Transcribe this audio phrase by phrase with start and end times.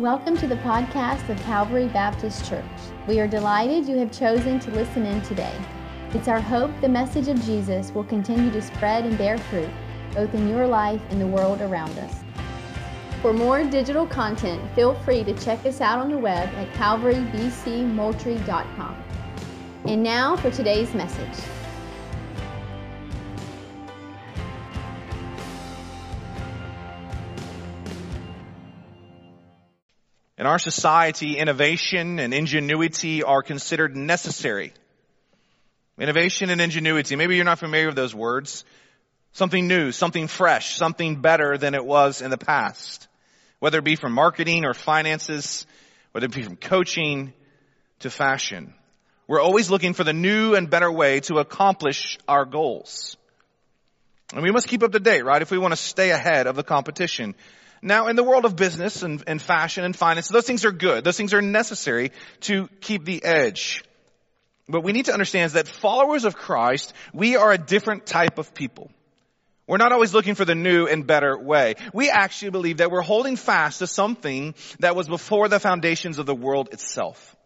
[0.00, 2.64] Welcome to the podcast of Calvary Baptist Church.
[3.06, 5.52] We are delighted you have chosen to listen in today.
[6.14, 9.68] It's our hope the message of Jesus will continue to spread and bear fruit,
[10.14, 12.24] both in your life and the world around us.
[13.20, 19.04] For more digital content, feel free to check us out on the web at calvarybcmoultrie.com.
[19.84, 21.44] And now for today's message.
[30.40, 34.72] In our society, innovation and ingenuity are considered necessary.
[35.98, 37.14] Innovation and ingenuity.
[37.14, 38.64] Maybe you're not familiar with those words.
[39.32, 43.06] Something new, something fresh, something better than it was in the past.
[43.58, 45.66] Whether it be from marketing or finances,
[46.12, 47.34] whether it be from coaching
[47.98, 48.72] to fashion.
[49.26, 53.18] We're always looking for the new and better way to accomplish our goals.
[54.32, 55.42] And we must keep up to date, right?
[55.42, 57.34] If we want to stay ahead of the competition.
[57.82, 61.02] Now, in the world of business and, and, fashion and finance, those things are good.
[61.02, 63.82] Those things are necessary to keep the edge.
[64.68, 68.54] But we need to understand that followers of Christ, we are a different type of
[68.54, 68.90] people.
[69.66, 71.76] We're not always looking for the new and better way.
[71.94, 76.26] We actually believe that we're holding fast to something that was before the foundations of
[76.26, 77.36] the world itself.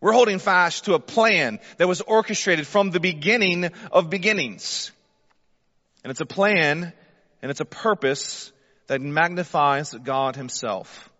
[0.00, 4.92] We're holding fast to a plan that was orchestrated from the beginning of beginnings.
[6.04, 6.92] And it's a plan
[7.42, 8.52] and it's a purpose
[8.88, 11.10] that magnifies God himself.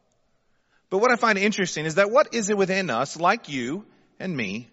[0.91, 3.85] But what I find interesting is that what is it within us, like you
[4.19, 4.69] and me,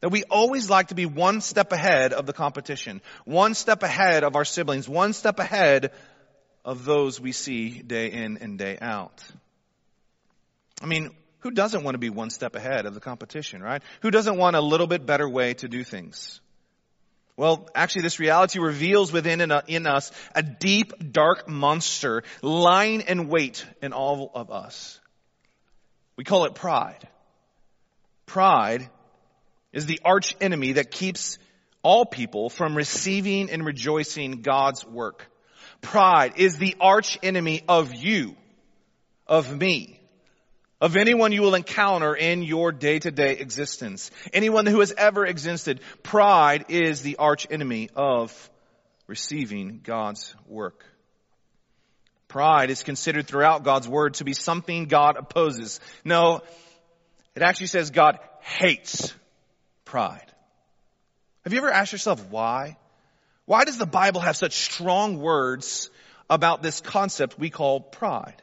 [0.00, 4.24] that we always like to be one step ahead of the competition, one step ahead
[4.24, 5.92] of our siblings, one step ahead
[6.64, 9.24] of those we see day in and day out.
[10.82, 13.82] I mean, who doesn't want to be one step ahead of the competition, right?
[14.02, 16.40] Who doesn't want a little bit better way to do things?
[17.38, 23.28] Well, actually this reality reveals within uh, in us a deep, dark monster lying in
[23.28, 24.98] wait in all of us.
[26.16, 27.06] We call it pride.
[28.26, 28.90] Pride
[29.72, 31.38] is the arch enemy that keeps
[31.84, 35.24] all people from receiving and rejoicing God's work.
[35.80, 38.34] Pride is the arch enemy of you,
[39.28, 39.97] of me
[40.80, 44.10] of anyone you will encounter in your day-to-day existence.
[44.32, 45.80] Anyone who has ever existed.
[46.02, 48.50] Pride is the arch enemy of
[49.06, 50.84] receiving God's work.
[52.28, 55.80] Pride is considered throughout God's word to be something God opposes.
[56.04, 56.42] No,
[57.34, 59.14] it actually says God hates
[59.84, 60.26] pride.
[61.44, 62.76] Have you ever asked yourself why?
[63.46, 65.90] Why does the Bible have such strong words
[66.28, 68.42] about this concept we call pride?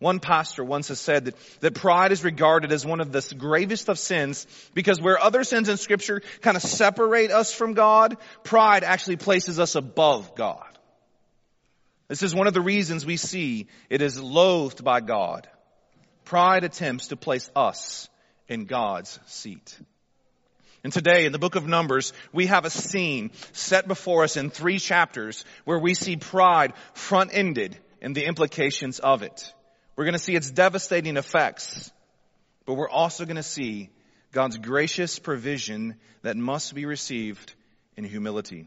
[0.00, 3.90] One pastor once has said that, that pride is regarded as one of the gravest
[3.90, 8.82] of sins because where other sins in scripture kind of separate us from God, pride
[8.82, 10.66] actually places us above God.
[12.08, 15.46] This is one of the reasons we see it is loathed by God.
[16.24, 18.08] Pride attempts to place us
[18.48, 19.78] in God's seat.
[20.82, 24.48] And today in the book of Numbers, we have a scene set before us in
[24.48, 29.52] three chapters where we see pride front-ended and the implications of it.
[30.00, 31.92] We're going to see its devastating effects,
[32.64, 33.90] but we're also going to see
[34.32, 37.52] God's gracious provision that must be received
[37.98, 38.66] in humility.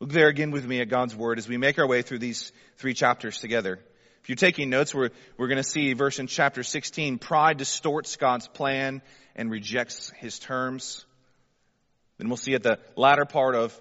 [0.00, 2.50] Look there again with me at God's Word as we make our way through these
[2.78, 3.78] three chapters together.
[4.24, 8.16] If you're taking notes, we're, we're going to see verse in chapter 16, pride distorts
[8.16, 9.02] God's plan
[9.36, 11.06] and rejects His terms.
[12.18, 13.80] Then we'll see at the latter part of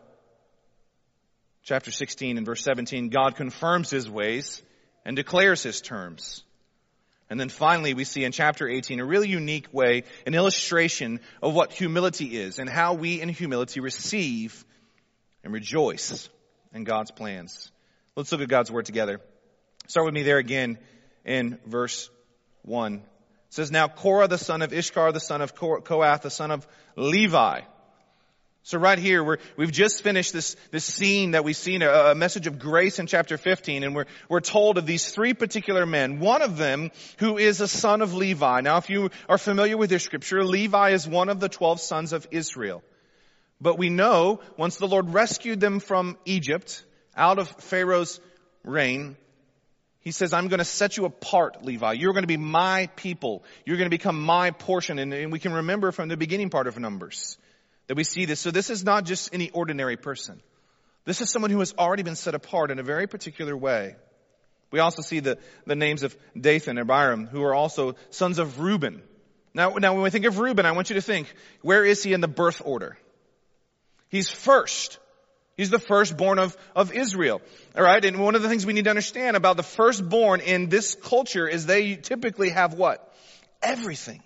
[1.63, 4.61] chapter 16 and verse 17, God confirms His ways
[5.03, 6.43] and declares His terms.
[7.29, 11.55] And then finally, we see in chapter 18 a really unique way, an illustration of
[11.55, 14.63] what humility is and how we in humility receive
[15.43, 16.29] and rejoice
[16.73, 17.71] in God's plans.
[18.15, 19.21] Let's look at God's word together.
[19.87, 20.77] Start with me there again
[21.23, 22.09] in verse
[22.61, 22.95] 1.
[22.95, 23.01] It
[23.49, 27.61] says, Now Korah the son of Izhar, the son of Kohath, the son of Levi,
[28.65, 32.15] so right here, we have just finished this, this scene that we've seen, a, a,
[32.15, 36.19] message of grace in chapter 15, and we're, we're told of these three particular men.
[36.19, 36.89] One of them
[37.19, 38.61] who is a son of Levi.
[38.61, 42.11] Now if you are familiar with your scripture, Levi is one of the 12 sons
[42.11, 42.81] of Israel.
[43.61, 46.83] But we know, once the Lord rescued them from Egypt,
[47.15, 48.19] out of Pharaoh's
[48.63, 49.15] reign,
[49.99, 51.93] he says, I'm going to set you apart, Levi.
[51.93, 53.43] You're going to be my people.
[53.63, 54.97] You're going to become my portion.
[54.97, 57.37] And, and we can remember from the beginning part of Numbers
[57.87, 58.39] that we see this.
[58.39, 60.41] So this is not just any ordinary person.
[61.05, 63.95] This is someone who has already been set apart in a very particular way.
[64.71, 68.59] We also see the, the names of Dathan and Abiram, who are also sons of
[68.59, 69.01] Reuben.
[69.53, 72.13] Now, now when we think of Reuben, I want you to think, where is he
[72.13, 72.97] in the birth order?
[74.09, 74.99] He's first
[75.57, 77.41] He's the firstborn of, of Israel.
[77.75, 78.03] All right.
[78.03, 81.47] And one of the things we need to understand about the firstborn in this culture
[81.47, 83.13] is they typically have what?
[83.61, 84.21] Everything.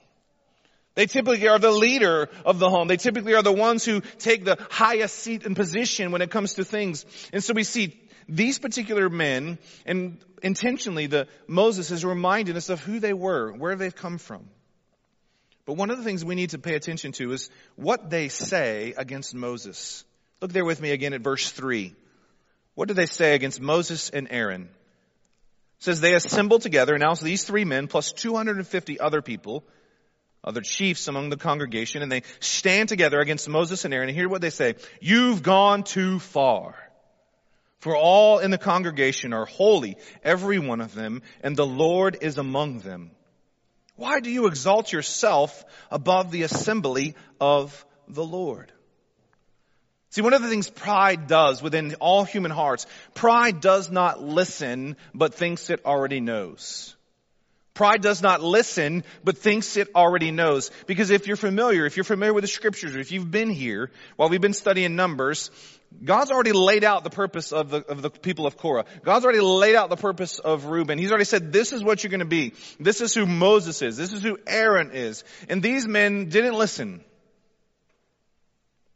[0.96, 2.88] They typically are the leader of the home.
[2.88, 6.56] They typically are the ones who take the highest seat and position when it comes
[6.56, 7.06] to things.
[7.32, 12.80] And so we see these particular men and intentionally the Moses is reminding us of
[12.82, 14.50] who they were, where they've come from.
[15.66, 18.94] But one of the things we need to pay attention to is what they say
[18.98, 20.04] against Moses.
[20.42, 21.94] Look there with me again at verse 3.
[22.74, 24.64] What do they say against Moses and Aaron?
[24.64, 29.64] It says they assembled together, and now these three men plus 250 other people,
[30.44, 34.30] other chiefs among the congregation, and they stand together against Moses and Aaron, and hear
[34.30, 34.76] what they say.
[35.02, 36.76] You've gone too far.
[37.80, 42.38] For all in the congregation are holy, every one of them, and the Lord is
[42.38, 43.12] among them.
[43.96, 48.72] Why do you exalt yourself above the assembly of the Lord?
[50.12, 54.98] See, one of the things pride does within all human hearts, pride does not listen,
[55.14, 56.96] but thinks it already knows.
[57.74, 60.70] Pride does not listen, but thinks it already knows.
[60.86, 64.28] Because if you're familiar, if you're familiar with the scriptures, if you've been here while
[64.28, 65.50] we've been studying Numbers,
[66.04, 68.86] God's already laid out the purpose of the, of the people of Korah.
[69.04, 70.98] God's already laid out the purpose of Reuben.
[70.98, 72.54] He's already said, this is what you're going to be.
[72.80, 73.98] This is who Moses is.
[73.98, 75.24] This is who Aaron is.
[75.48, 77.04] And these men didn't listen.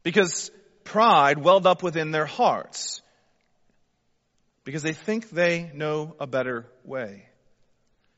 [0.04, 0.52] Because
[0.84, 3.02] pride welled up within their hearts
[4.66, 7.28] because they think they know a better way.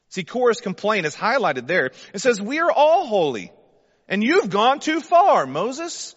[0.09, 1.91] See, Korah's complaint is highlighted there.
[2.13, 3.51] It says, we are all holy
[4.07, 6.15] and you've gone too far, Moses.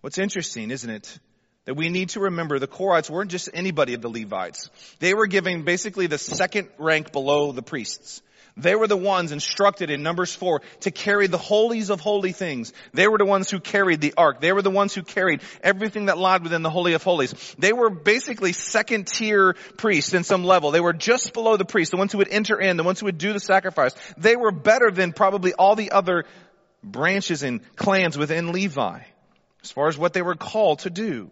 [0.00, 1.18] What's interesting, isn't it?
[1.64, 4.68] That we need to remember the Korahites weren't just anybody of the Levites.
[4.98, 8.20] They were given basically the second rank below the priests.
[8.56, 12.72] They were the ones instructed in Numbers 4 to carry the holies of holy things.
[12.92, 14.40] They were the ones who carried the ark.
[14.40, 17.34] They were the ones who carried everything that lied within the Holy of Holies.
[17.58, 20.70] They were basically second tier priests in some level.
[20.70, 23.06] They were just below the priests, the ones who would enter in, the ones who
[23.06, 23.92] would do the sacrifice.
[24.16, 26.24] They were better than probably all the other
[26.84, 29.00] branches and clans within Levi
[29.64, 31.30] as far as what they were called to do.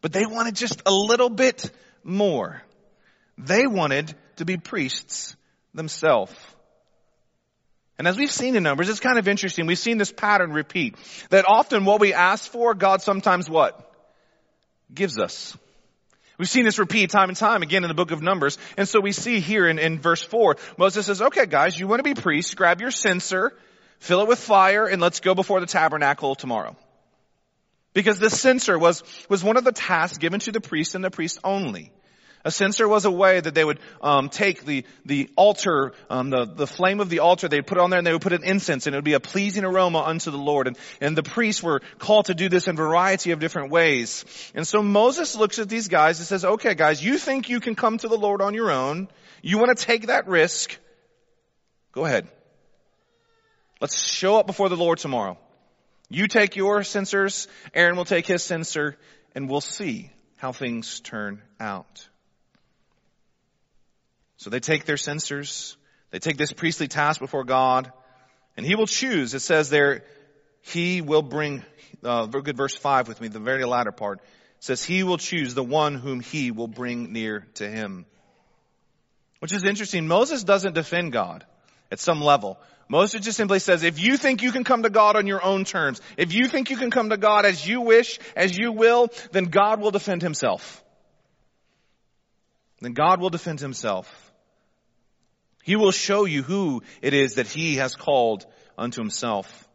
[0.00, 1.70] But they wanted just a little bit
[2.02, 2.62] more.
[3.36, 5.36] They wanted to be priests
[5.74, 6.34] themselves.
[7.98, 9.66] And as we've seen in Numbers, it's kind of interesting.
[9.66, 10.96] We've seen this pattern repeat.
[11.30, 13.84] That often what we ask for, God sometimes what?
[14.94, 15.56] Gives us.
[16.38, 18.56] We've seen this repeat time and time again in the book of Numbers.
[18.76, 21.98] And so we see here in, in verse 4, Moses says, okay guys, you want
[21.98, 23.52] to be priests, grab your censer,
[23.98, 26.76] fill it with fire, and let's go before the tabernacle tomorrow.
[27.92, 31.10] Because the censer was, was one of the tasks given to the priest and the
[31.10, 31.90] priest only.
[32.44, 36.44] A censer was a way that they would um, take the the altar, um, the
[36.44, 38.44] the flame of the altar, they'd put it on there and they would put an
[38.44, 40.66] incense, and it would be a pleasing aroma unto the Lord.
[40.68, 44.24] And and the priests were called to do this in a variety of different ways.
[44.54, 47.74] And so Moses looks at these guys and says, "Okay, guys, you think you can
[47.74, 49.08] come to the Lord on your own?
[49.42, 50.78] You want to take that risk?
[51.92, 52.28] Go ahead.
[53.80, 55.38] Let's show up before the Lord tomorrow.
[56.08, 58.96] You take your censers, Aaron will take his censer,
[59.34, 62.08] and we'll see how things turn out."
[64.38, 65.76] So they take their censers,
[66.10, 67.92] they take this priestly task before God,
[68.56, 69.34] and he will choose.
[69.34, 70.04] It says there,
[70.62, 71.64] he will bring,
[72.04, 74.20] uh, good verse 5 with me, the very latter part.
[74.20, 78.06] It says, he will choose the one whom he will bring near to him.
[79.40, 80.06] Which is interesting.
[80.06, 81.44] Moses doesn't defend God
[81.90, 82.58] at some level.
[82.88, 85.64] Moses just simply says, if you think you can come to God on your own
[85.64, 89.08] terms, if you think you can come to God as you wish, as you will,
[89.32, 90.82] then God will defend himself.
[92.80, 94.27] Then God will defend himself.
[95.68, 98.46] He will show you who it is that he has called
[98.78, 99.68] unto himself.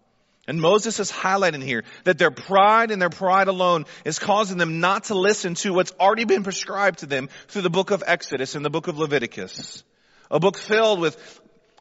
[0.48, 4.80] And Moses is highlighting here that their pride and their pride alone is causing them
[4.80, 8.56] not to listen to what's already been prescribed to them through the book of Exodus
[8.56, 9.84] and the book of Leviticus.
[10.32, 11.16] A book filled with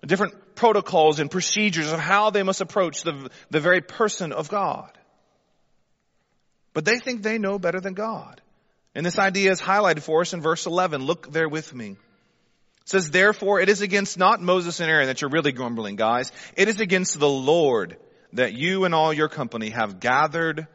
[0.04, 4.90] different protocols and procedures of how they must approach the, the very person of God.
[6.74, 8.42] But they think they know better than God.
[8.94, 11.02] And this idea is highlighted for us in verse 11.
[11.02, 11.96] Look there with me.
[12.82, 16.32] It says, therefore, it is against not Moses and Aaron that you're really grumbling, guys.
[16.56, 17.96] It is against the Lord
[18.32, 20.66] that you and all your company have gathered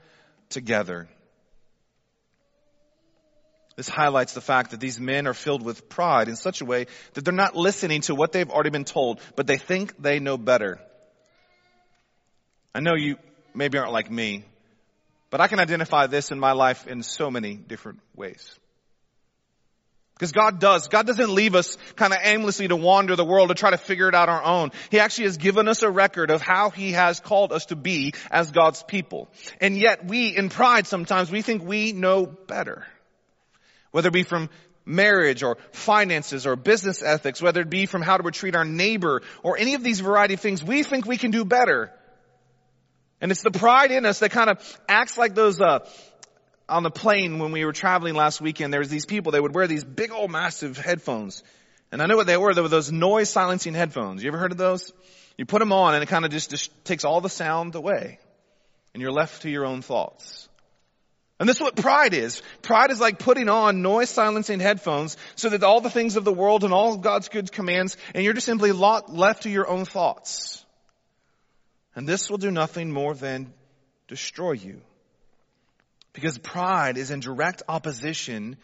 [0.50, 1.10] together.
[3.76, 6.88] This highlights the fact that these men are filled with pride in such a way
[7.14, 10.38] that they're not listening to what they've already been told, but they think they know
[10.38, 10.80] better.
[12.74, 13.18] I know you
[13.54, 14.46] maybe aren't like me,
[15.30, 18.58] but I can identify this in my life in so many different ways.
[20.18, 20.88] Because God does.
[20.88, 24.10] God doesn't leave us kind of aimlessly to wander the world to try to figure
[24.10, 24.72] it out our own.
[24.90, 28.16] He actually has given us a record of how He has called us to be
[28.32, 29.30] as God's people.
[29.62, 32.88] And yet we, in pride sometimes, we think we know better.
[33.92, 34.50] Whether it be from
[34.86, 39.22] marriage or finances or business ethics, whether it be from how to treat our neighbor
[39.44, 41.92] or any of these variety of things, we think we can do better.
[43.22, 45.80] And it's the pride in us that kind of acts like those, uh,
[46.70, 49.56] on the plane when we were traveling last weekend, there was these people, they would
[49.56, 51.44] wear these big old massive headphones.
[51.92, 52.54] And I know what they were.
[52.54, 54.22] They were those noise silencing headphones.
[54.22, 54.92] You ever heard of those?
[55.38, 58.20] You put them on and it kind of just, just takes all the sound away.
[58.94, 60.50] And you're left to your own thoughts.
[61.40, 62.42] And this is what pride is.
[62.64, 66.34] Pride is like putting on noise silencing headphones so that all the things of the
[66.34, 70.66] world and all God's good commands, and you're just simply left to your own thoughts.
[71.96, 73.54] And this will do nothing more than
[74.08, 74.82] destroy you.
[76.18, 78.58] Because pride is in direct opposition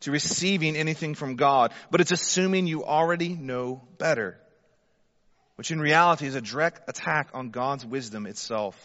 [0.00, 4.38] to receiving anything from God, but it's assuming you already know better,
[5.56, 8.76] which in reality is a direct attack on God's wisdom itself.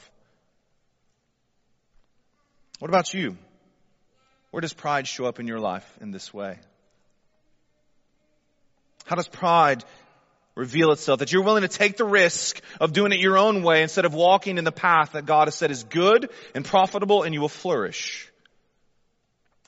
[2.80, 3.38] What about you?
[4.52, 6.58] Where does pride show up in your life in this way?
[9.04, 9.84] How does pride
[10.56, 11.20] reveal itself?
[11.20, 14.14] That you're willing to take the risk of doing it your own way instead of
[14.14, 17.50] walking in the path that God has said is good and profitable and you will
[17.50, 18.32] flourish.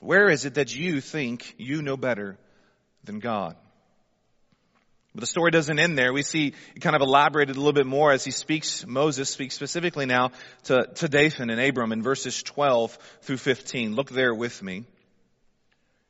[0.00, 2.38] Where is it that you think you know better
[3.04, 3.56] than God?
[5.14, 6.12] But the story doesn't end there.
[6.12, 9.56] We see it kind of elaborated a little bit more as he speaks, Moses speaks
[9.56, 10.30] specifically now
[10.64, 13.96] to, to Dathan and Abiram in verses 12 through 15.
[13.96, 14.84] Look there with me.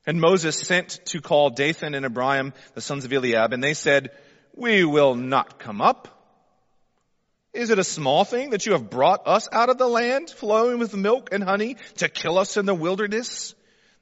[0.07, 4.11] And Moses sent to call Dathan and Abiram, the sons of Eliab, and they said,
[4.59, 6.09] We will not come up.
[7.55, 10.81] Is it a small thing that you have brought us out of the land flowing
[10.81, 13.55] with milk and honey to kill us in the wilderness?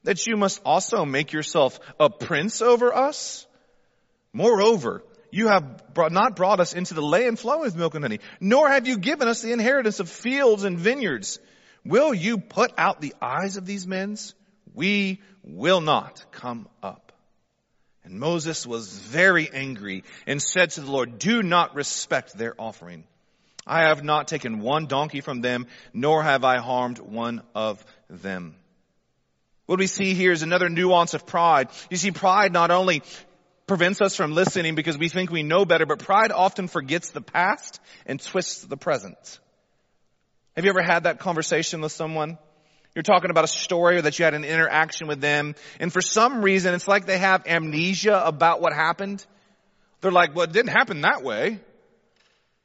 [0.05, 3.47] That you must also make yourself a prince over us?
[4.33, 8.67] Moreover, you have not brought us into the land flowing with milk and honey, nor
[8.71, 11.39] have you given us the inheritance of fields and vineyards.
[11.85, 14.17] Will you put out the eyes of these men?
[14.73, 17.06] We will not come up.
[18.07, 23.03] And Moses was very angry and said to the Lord, do not respect their offering.
[23.67, 28.55] I have not taken one donkey from them, nor have I harmed one of them.
[29.67, 31.69] What we see here is another nuance of pride.
[31.91, 33.03] You see, pride not only
[33.67, 37.21] prevents us from listening because we think we know better, but pride often forgets the
[37.21, 39.41] past and twists the present.
[40.55, 42.39] Have you ever had that conversation with someone?
[42.97, 46.01] You're talking about a story or that you had an interaction with them, and for
[46.01, 49.25] some reason it's like they have amnesia about what happened.
[50.01, 51.61] They're like, well, it didn't happen that way.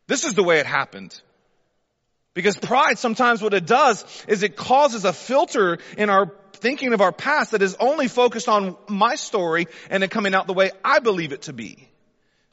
[0.07, 1.21] This is the way it happened.
[2.33, 7.01] Because pride sometimes what it does is it causes a filter in our thinking of
[7.01, 10.71] our past that is only focused on my story and it coming out the way
[10.81, 11.89] I believe it to be.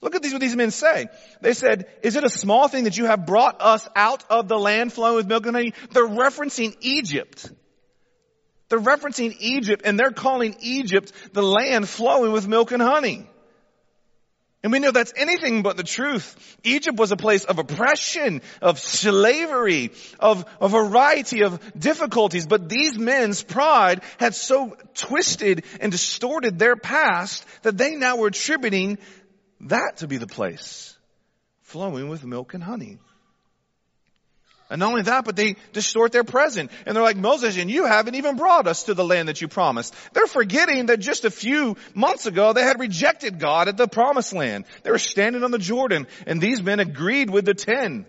[0.00, 1.06] Look at these, what these men say.
[1.42, 4.58] They said, is it a small thing that you have brought us out of the
[4.58, 5.74] land flowing with milk and honey?
[5.92, 7.52] They're referencing Egypt.
[8.68, 13.26] They're referencing Egypt and they're calling Egypt the land flowing with milk and honey.
[14.62, 16.58] And we know that's anything but the truth.
[16.64, 22.46] Egypt was a place of oppression, of slavery, of a variety of difficulties.
[22.46, 28.26] But these men's pride had so twisted and distorted their past that they now were
[28.26, 28.98] attributing
[29.60, 30.96] that to be the place
[31.62, 32.98] flowing with milk and honey.
[34.70, 36.70] And not only that, but they distort their present.
[36.84, 39.48] And they're like, Moses, and you haven't even brought us to the land that you
[39.48, 39.94] promised.
[40.12, 44.34] They're forgetting that just a few months ago they had rejected God at the promised
[44.34, 44.66] land.
[44.82, 48.04] They were standing on the Jordan and these men agreed with the ten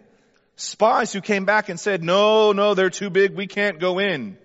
[0.57, 3.35] spies who came back and said, no, no, they're too big.
[3.35, 4.37] We can't go in.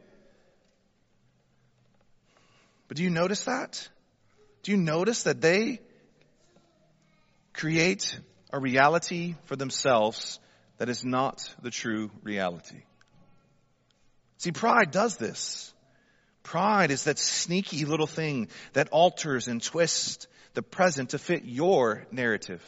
[2.87, 3.89] But do you notice that?
[4.63, 5.81] Do you notice that they
[7.53, 8.19] create
[8.53, 10.39] a reality for themselves
[10.79, 12.83] that is not the true reality.
[14.39, 15.73] See, pride does this.
[16.43, 22.07] Pride is that sneaky little thing that alters and twists the present to fit your
[22.11, 22.63] narrative,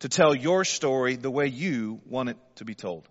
[0.00, 3.08] to tell your story the way you want it to be told.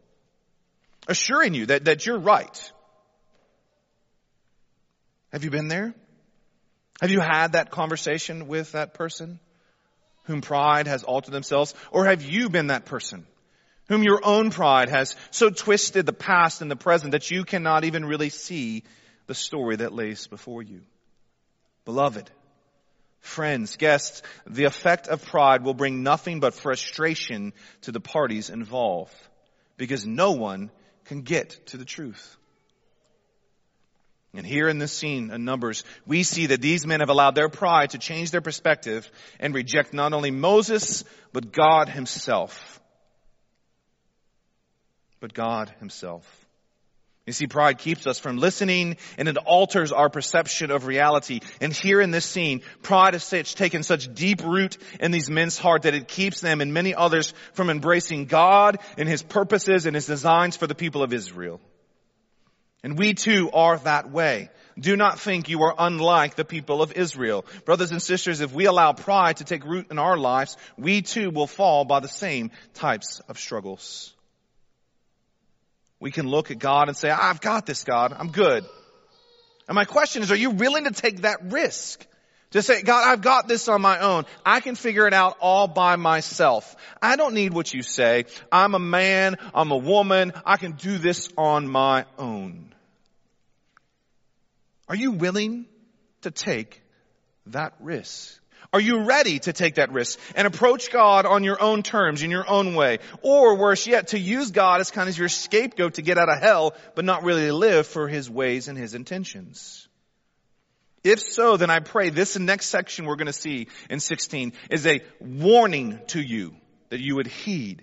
[1.07, 2.71] Assuring you that, that you're right.
[5.31, 5.93] Have you been there?
[7.01, 9.39] Have you had that conversation with that person
[10.23, 11.75] whom pride has altered themselves?
[11.91, 13.27] Or have you been that person?
[13.87, 17.83] Whom your own pride has so twisted the past and the present that you cannot
[17.83, 18.83] even really see
[19.27, 20.81] the story that lays before you.
[21.85, 22.29] Beloved,
[23.19, 29.13] friends, guests, the effect of pride will bring nothing but frustration to the parties involved
[29.77, 30.71] because no one
[31.05, 32.37] can get to the truth.
[34.33, 37.47] And here in this scene in Numbers, we see that these men have allowed their
[37.47, 42.81] pride to change their perspective and reject not only Moses, but God himself.
[45.25, 46.45] But God himself.
[47.25, 51.39] You see, pride keeps us from listening and it alters our perception of reality.
[51.59, 55.81] And here in this scene, pride has taken such deep root in these men's heart
[55.81, 60.05] that it keeps them and many others from embracing God and His purposes and His
[60.05, 61.59] designs for the people of Israel.
[62.83, 64.51] And we too are that way.
[64.79, 67.47] Do not think you are unlike the people of Israel.
[67.65, 71.31] Brothers and sisters, if we allow pride to take root in our lives, we too
[71.31, 74.14] will fall by the same types of struggles.
[75.99, 78.13] We can look at God and say, I've got this, God.
[78.17, 78.65] I'm good.
[79.67, 82.05] And my question is, are you willing to take that risk?
[82.51, 84.25] To say, God, I've got this on my own.
[84.45, 86.75] I can figure it out all by myself.
[87.01, 88.25] I don't need what you say.
[88.51, 89.35] I'm a man.
[89.53, 90.31] I'm a woman.
[90.45, 92.73] I can do this on my own.
[94.87, 95.65] Are you willing
[96.21, 96.81] to take
[97.47, 98.39] that risk?
[98.75, 102.29] Are you ready to take that risk and approach God on your own terms, in
[102.29, 102.99] your own way?
[103.21, 106.41] Or worse yet, to use God as kind of your scapegoat to get out of
[106.41, 109.87] hell, but not really live for His ways and His intentions?
[111.05, 114.85] If so, then I pray this next section we're going to see in 16 is
[114.85, 116.53] a warning to you
[116.89, 117.81] that you would heed.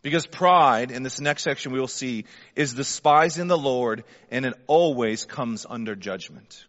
[0.00, 4.54] Because pride, in this next section we will see, is despising the Lord and it
[4.68, 6.64] always comes under judgment.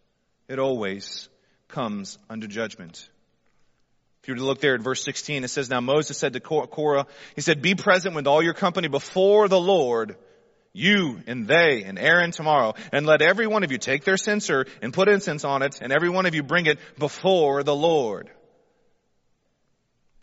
[0.47, 1.29] It always
[1.69, 3.09] comes under judgment.
[4.21, 6.39] If you were to look there at verse 16, it says, Now Moses said to
[6.41, 10.17] Korah, he said, Be present with all your company before the Lord,
[10.73, 14.65] you and they and Aaron tomorrow, and let every one of you take their censer
[14.81, 18.29] and put incense on it, and every one of you bring it before the Lord.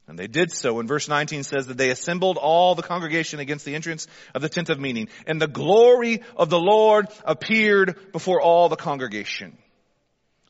[0.09, 0.79] And they did so.
[0.79, 4.49] And verse 19 says that they assembled all the congregation against the entrance of the
[4.49, 5.09] tent of meeting.
[5.27, 9.59] And the glory of the Lord appeared before all the congregation.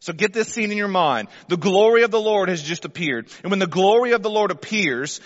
[0.06, 1.26] So get this scene in your mind.
[1.48, 3.28] The glory of the Lord has just appeared.
[3.42, 5.20] And when the glory of the Lord appears,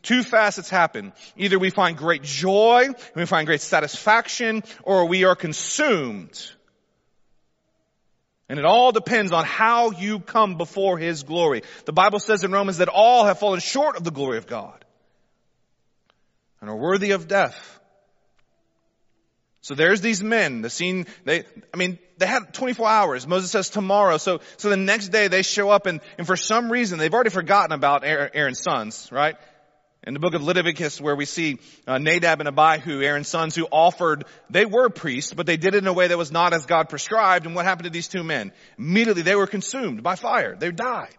[0.00, 1.12] two facets happen.
[1.36, 6.50] Either we find great joy, we find great satisfaction, or we are consumed.
[8.48, 11.62] And it all depends on how you come before His glory.
[11.84, 14.82] The Bible says in Romans that all have fallen short of the glory of God
[16.62, 17.79] and are worthy of death.
[19.62, 23.26] So there's these men, the scene, they, I mean, they had 24 hours.
[23.26, 24.16] Moses says tomorrow.
[24.16, 27.30] So, so the next day they show up and, and for some reason they've already
[27.30, 29.36] forgotten about Aaron's sons, right?
[30.02, 33.66] In the book of Leviticus where we see uh, Nadab and Abihu, Aaron's sons who
[33.70, 36.64] offered, they were priests, but they did it in a way that was not as
[36.64, 37.44] God prescribed.
[37.44, 38.52] And what happened to these two men?
[38.78, 40.56] Immediately they were consumed by fire.
[40.56, 41.14] They died.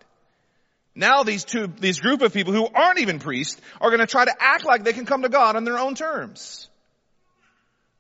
[0.96, 4.26] Now these two, these group of people who aren't even priests are going to try
[4.26, 6.68] to act like they can come to God on their own terms.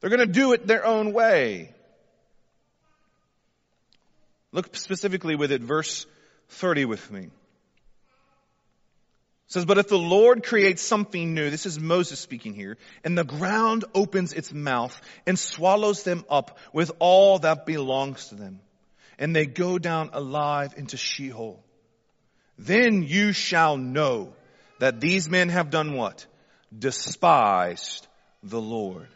[0.02, 1.74] They're going to do it their own way.
[4.52, 6.06] Look specifically with it, verse
[6.50, 7.22] 30 with me.
[7.22, 7.32] It
[9.54, 13.24] says, but if the Lord creates something new, this is Moses speaking here, and the
[13.24, 18.60] ground opens its mouth and swallows them up with all that belongs to them,
[19.20, 21.64] and they go down alive into Sheol,
[22.58, 24.34] then you shall know
[24.80, 26.26] that these men have done what?
[26.78, 28.08] Despised
[28.44, 29.08] the Lord.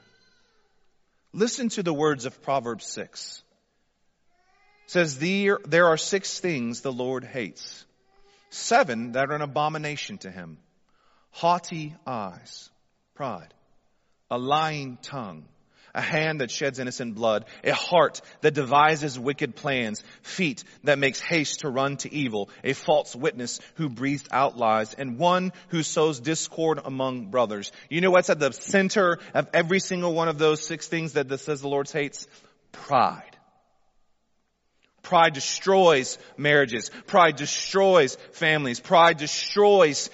[1.36, 3.44] Listen to the words of Proverbs 6.
[4.86, 7.86] It says, there, there are six things the Lord hates.
[8.52, 10.60] Seven that are an abomination to him.
[11.32, 12.70] Haughty eyes,
[13.16, 13.54] pride,
[14.32, 15.44] a lying tongue,
[15.96, 21.20] a hand that sheds innocent blood, a heart that devises wicked plans, feet that makes
[21.20, 25.82] haste to run to evil, a false witness who breathes out lies, and one who
[25.82, 27.72] sows discord among brothers.
[27.90, 31.28] You know what's at the center of every single one of those six things that
[31.30, 32.28] this says the Lord hates?
[32.72, 33.35] Pride.
[35.06, 36.90] Pride destroys marriages.
[37.06, 38.80] Pride destroys families.
[38.80, 40.10] Pride destroys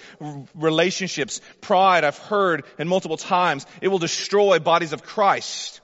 [0.54, 1.40] relationships.
[1.62, 5.80] Pride, I've heard in multiple times, it will destroy bodies of Christ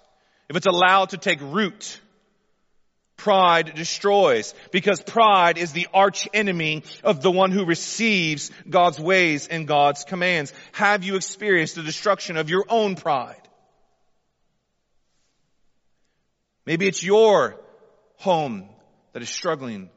[0.50, 2.02] if it's allowed to take root.
[3.16, 9.48] Pride destroys because pride is the arch enemy of the one who receives God's ways
[9.48, 10.52] and God's commands.
[10.72, 13.40] Have you experienced the destruction of your own pride?
[16.66, 17.58] Maybe it's your
[18.18, 18.68] home
[19.18, 19.90] that is struggling.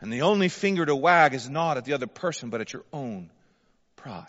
[0.00, 2.84] And the only finger to wag is not at the other person, but at your
[2.94, 3.30] own
[3.94, 4.26] pride.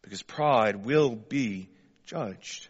[0.00, 1.68] Because pride will be
[2.06, 2.68] judged.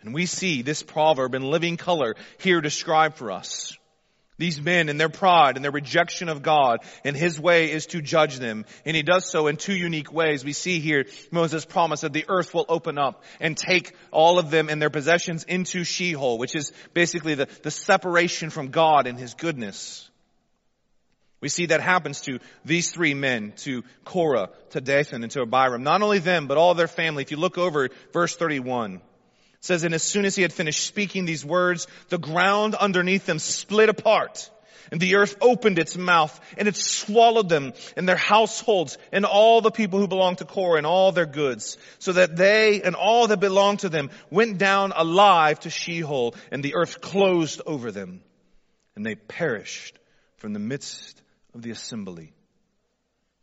[0.00, 3.78] And we see this proverb in living color here described for us.
[4.42, 8.02] These men and their pride and their rejection of God, and his way is to
[8.02, 8.66] judge them.
[8.84, 10.44] And he does so in two unique ways.
[10.44, 14.50] We see here Moses promise that the earth will open up and take all of
[14.50, 19.16] them and their possessions into Sheol, which is basically the, the separation from God and
[19.16, 20.10] his goodness.
[21.40, 25.84] We see that happens to these three men, to Korah, to Dathan, and to Abiram.
[25.84, 27.22] Not only them, but all their family.
[27.22, 29.00] If you look over verse 31,
[29.62, 33.38] says, and as soon as he had finished speaking these words, the ground underneath them
[33.38, 34.50] split apart.
[34.90, 39.62] And the earth opened its mouth and it swallowed them and their households and all
[39.62, 43.28] the people who belonged to Korah and all their goods so that they and all
[43.28, 48.20] that belonged to them went down alive to Sheol and the earth closed over them
[48.94, 49.98] and they perished
[50.36, 51.22] from the midst
[51.54, 52.34] of the assembly.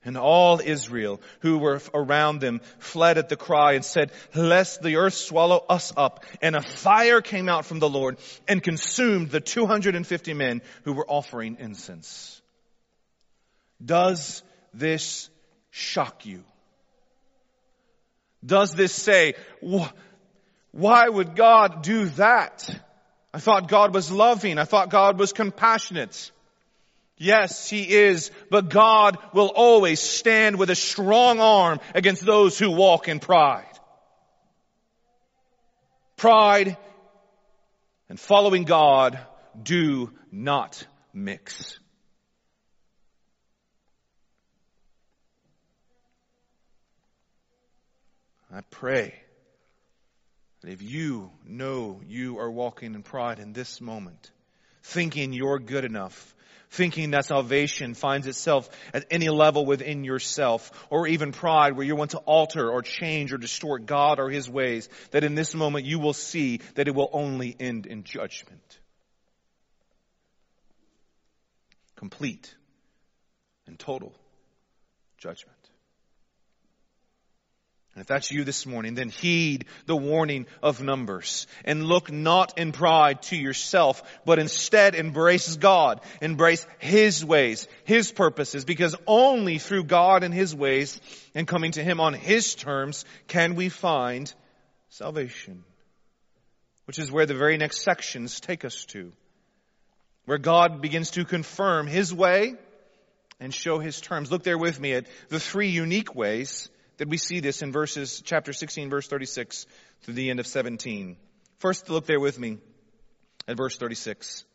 [0.10, 4.96] And all Israel who were around them fled at the cry and said, lest the
[4.96, 6.26] earth swallow us up.
[6.42, 8.18] And a fire came out from the Lord
[8.48, 12.42] and consumed the 250 men who were offering incense.
[13.86, 14.42] Does
[14.74, 15.30] this
[15.70, 16.44] shock you?
[18.44, 19.36] Does this say,
[20.72, 22.68] why would God do that?
[23.32, 24.58] I thought God was loving.
[24.58, 26.32] I thought God was compassionate.
[27.20, 32.72] Yes, He is, but God will always stand with a strong arm against those who
[32.72, 33.66] walk in pride.
[36.16, 36.78] Pride
[38.08, 39.20] and following God
[39.62, 41.78] do not mix.
[48.52, 49.14] I pray
[50.62, 54.32] that if you know you are walking in pride in this moment,
[54.84, 56.36] thinking you're good enough,
[56.70, 61.96] thinking that salvation finds itself at any level within yourself, or even pride where you
[61.96, 65.86] want to alter or change or distort God or His ways, that in this moment
[65.86, 68.80] you will see that it will only end in judgment.
[71.96, 72.56] Complete
[73.68, 74.14] and total
[75.18, 75.59] judgment.
[78.00, 82.58] And if that's you this morning, then heed the warning of Numbers and look not
[82.58, 89.58] in pride to yourself, but instead embrace God, embrace His ways, His purposes, because only
[89.58, 91.02] through God and His ways
[91.36, 94.34] and coming to Him on His terms can we find
[94.88, 95.66] salvation.
[96.86, 99.12] Which is where the very next sections take us to.
[100.24, 102.56] Where God begins to confirm His way
[103.42, 104.32] and show His terms.
[104.32, 108.22] Look there with me at the three unique ways that we see this in verses,
[108.24, 109.66] chapter 16, verse 36
[110.02, 111.18] through the end of 17.
[111.58, 112.60] First, look there with me
[113.48, 114.42] at verse 36.
[114.42, 114.46] It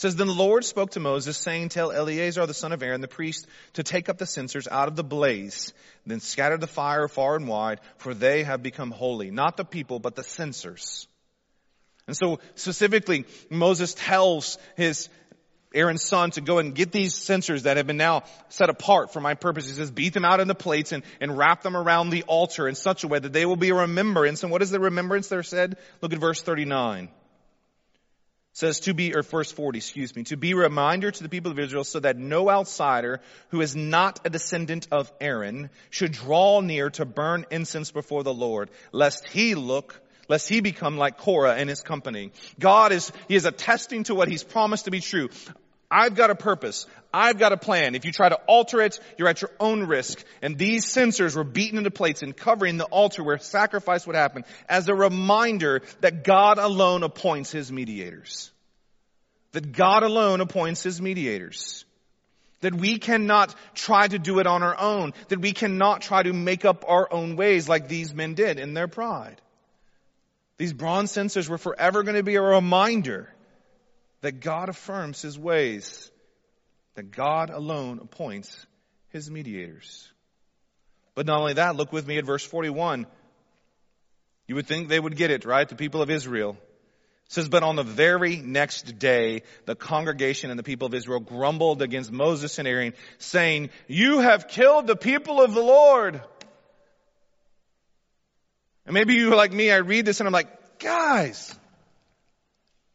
[0.00, 3.08] says, Then the Lord spoke to Moses, saying, Tell Eleazar the son of Aaron, the
[3.08, 5.72] priest, to take up the censers out of the blaze,
[6.04, 9.30] then scatter the fire far and wide, for they have become holy.
[9.30, 11.08] Not the people, but the censers.
[12.06, 15.08] And so specifically, Moses tells his
[15.74, 19.20] Aaron's son to go and get these censers that have been now set apart for
[19.20, 19.66] my purpose.
[19.66, 22.68] He says, beat them out in the plates and, and wrap them around the altar
[22.68, 24.42] in such a way that they will be a remembrance.
[24.42, 25.76] And what is the remembrance there said?
[26.00, 27.04] Look at verse 39.
[27.04, 27.10] It
[28.52, 31.52] says to be, or verse 40, excuse me, to be a reminder to the people
[31.52, 36.60] of Israel so that no outsider who is not a descendant of Aaron should draw
[36.60, 41.54] near to burn incense before the Lord, lest he look lest he become like Korah
[41.54, 42.32] and his company.
[42.58, 45.28] God is, he is attesting to what he's promised to be true.
[45.90, 46.86] I've got a purpose.
[47.12, 47.94] I've got a plan.
[47.94, 50.22] If you try to alter it, you're at your own risk.
[50.42, 54.44] And these censers were beaten into plates and covering the altar where sacrifice would happen
[54.68, 58.50] as a reminder that God alone appoints his mediators.
[59.52, 61.84] That God alone appoints his mediators.
[62.62, 65.14] That we cannot try to do it on our own.
[65.28, 68.74] That we cannot try to make up our own ways like these men did in
[68.74, 69.40] their pride.
[70.58, 73.28] These bronze censers were forever going to be a reminder
[74.22, 76.10] that God affirms his ways,
[76.94, 78.66] that God alone appoints
[79.10, 80.10] his mediators.
[81.14, 83.06] But not only that, look with me at verse 41.
[84.48, 85.68] You would think they would get it, right?
[85.68, 86.56] The people of Israel.
[87.26, 91.18] It says, but on the very next day, the congregation and the people of Israel
[91.20, 96.22] grumbled against Moses and Aaron, saying, you have killed the people of the Lord.
[98.86, 101.54] And maybe you are like me, I read this and I'm like, guys,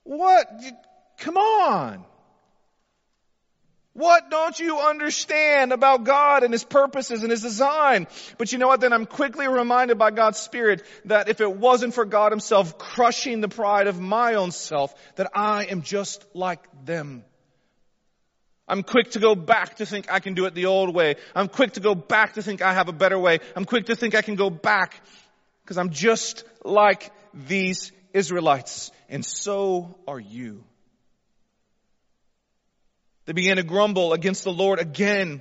[0.04, 0.48] what?
[1.20, 2.06] Come on.
[3.94, 8.08] What don't you understand about God and His purposes and His design?
[8.38, 8.80] But you know what?
[8.80, 13.42] Then I'm quickly reminded by God's Spirit that if it wasn't for God Himself crushing
[13.42, 17.26] the pride of my own self, that I am just like them.
[18.66, 21.16] I'm quick to go back to think I can do it the old way.
[21.36, 23.40] I'm quick to go back to think I have a better way.
[23.58, 24.96] I'm quick to think I can go back
[25.72, 28.92] because I'm just like these Israelites.
[29.08, 30.66] And so are you.
[33.24, 35.40] They began to grumble against the Lord again.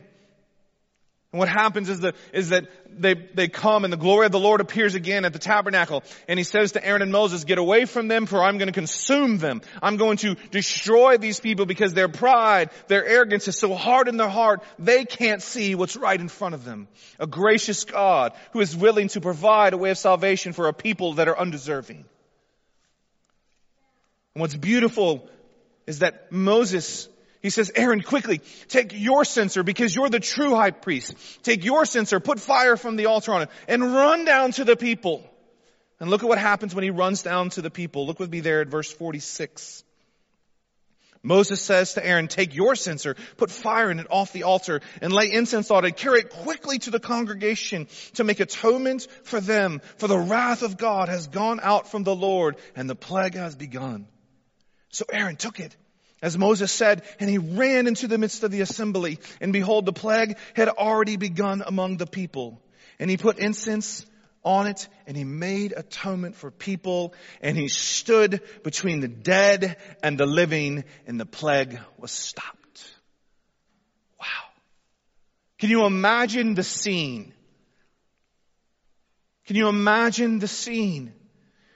[1.33, 4.41] And what happens is that, is that they, they come and the glory of the
[4.41, 6.03] Lord appears again at the tabernacle.
[6.27, 8.73] And he says to Aaron and Moses, get away from them for I'm going to
[8.73, 9.63] consume them.
[9.81, 14.17] I'm going to destroy these people because their pride, their arrogance is so hard in
[14.17, 16.89] their heart, they can't see what's right in front of them.
[17.21, 21.15] A gracious God who is willing to provide a way of salvation for a people
[21.15, 22.05] that are undeserving.
[24.35, 25.29] And what's beautiful
[25.87, 27.09] is that Moses
[27.43, 31.15] he says, Aaron, quickly, take your censer because you're the true high priest.
[31.43, 34.77] Take your censer, put fire from the altar on it, and run down to the
[34.77, 35.25] people.
[36.01, 38.07] And look at what happens when he runs down to the people.
[38.07, 39.85] Look with me there at verse 46.
[41.23, 45.13] Moses says to Aaron, take your censer, put fire in it off the altar, and
[45.13, 49.83] lay incense on it, carry it quickly to the congregation to make atonement for them,
[49.97, 53.55] for the wrath of God has gone out from the Lord, and the plague has
[53.55, 54.09] begun.
[54.91, 55.77] So Aaron took it
[56.23, 59.93] as Moses said, and he ran into the midst of the assembly, and behold, the
[59.93, 62.61] plague had already begun among the people.
[62.99, 64.05] And he put incense
[64.45, 70.19] on it, and he made atonement for people, and he stood between the dead and
[70.19, 72.85] the living, and the plague was stopped.
[74.19, 74.27] Wow.
[75.59, 77.33] Can you imagine the scene?
[79.47, 81.13] Can you imagine the scene?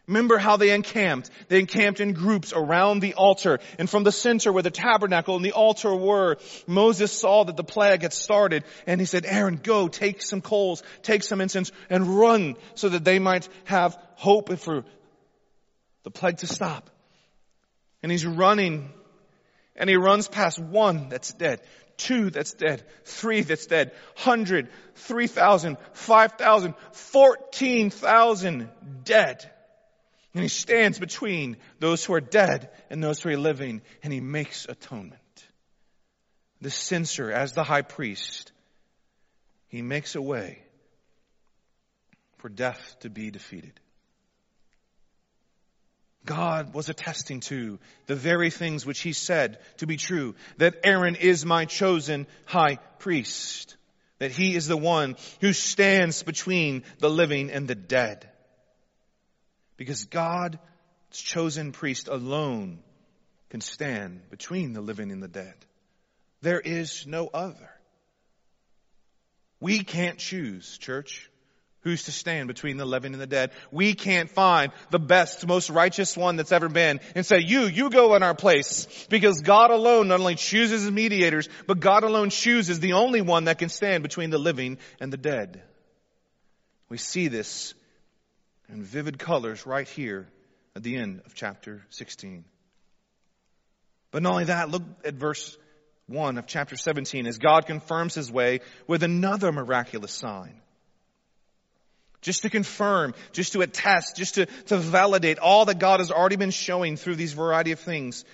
[0.06, 1.30] Remember how they encamped.
[1.48, 3.58] They encamped in groups around the altar.
[3.78, 6.36] And from the center where the tabernacle and the altar were,
[6.66, 8.64] Moses saw that the plague had started.
[8.86, 13.04] And he said, Aaron, go, take some coals, take some incense, and run so that
[13.04, 14.84] they might have hope for
[16.02, 16.90] the plague to stop.
[18.02, 18.90] And he's running.
[19.74, 21.62] And he runs past one that's dead,
[21.96, 28.68] two that's dead, three that's dead, hundred, three thousand, five thousand, fourteen thousand
[29.04, 29.50] dead.
[30.34, 34.20] And he stands between those who are dead and those who are living, and he
[34.20, 35.20] makes atonement.
[36.60, 38.52] The censer, as the high priest,
[39.68, 40.62] he makes a way
[42.38, 43.78] for death to be defeated.
[46.24, 51.16] God was attesting to the very things which he said to be true, that Aaron
[51.16, 53.76] is my chosen high priest,
[54.18, 58.30] that he is the one who stands between the living and the dead.
[59.76, 60.58] Because God's
[61.12, 62.80] chosen priest alone
[63.50, 65.54] can stand between the living and the dead.
[66.42, 67.70] There is no other.
[69.60, 71.30] We can't choose, church,
[71.80, 73.50] who's to stand between the living and the dead.
[73.70, 77.90] We can't find the best, most righteous one that's ever been and say, you, you
[77.90, 79.06] go in our place.
[79.08, 83.58] Because God alone not only chooses mediators, but God alone chooses the only one that
[83.58, 85.62] can stand between the living and the dead.
[86.88, 87.74] We see this
[88.68, 90.28] in vivid colors right here
[90.76, 92.44] at the end of chapter 16.
[94.10, 95.56] But not only that, look at verse
[96.06, 100.60] 1 of chapter 17 as God confirms his way with another miraculous sign.
[102.20, 106.36] Just to confirm, just to attest, just to, to validate all that God has already
[106.36, 108.24] been showing through these variety of things.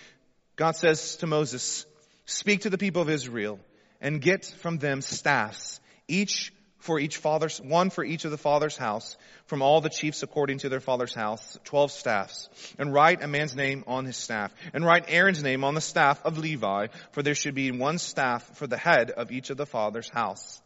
[0.55, 1.87] God says to Moses,
[2.25, 3.59] speak to the people of Israel
[4.01, 8.77] and get from them staffs, each for each father's, one for each of the father's
[8.77, 9.17] house,
[9.47, 13.55] from all the chiefs according to their father's house, twelve staffs, and write a man's
[13.55, 17.35] name on his staff, and write Aaron's name on the staff of Levi, for there
[17.35, 20.61] should be one staff for the head of each of the father's house.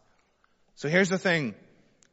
[0.75, 1.53] So here's the thing.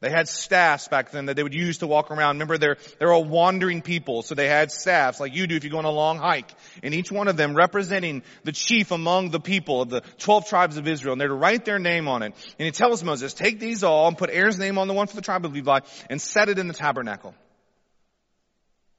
[0.03, 2.35] They had staffs back then that they would use to walk around.
[2.35, 5.71] Remember, they're, they're a wandering people, so they had staffs like you do if you
[5.71, 6.51] go on a long hike.
[6.83, 10.77] And each one of them representing the chief among the people of the 12 tribes
[10.77, 11.13] of Israel.
[11.13, 12.35] And they're to write their name on it.
[12.59, 15.15] And he tells Moses, take these all and put Aaron's name on the one for
[15.15, 15.79] the tribe of Levi
[16.11, 17.33] and set it in the tabernacle.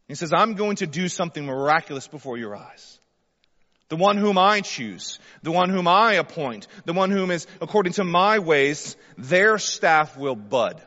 [0.08, 3.00] He says, I'm going to do something miraculous before your eyes.
[3.90, 7.94] The one whom I choose, the one whom I appoint, the one whom is according
[7.94, 10.82] to my ways, their staff will bud.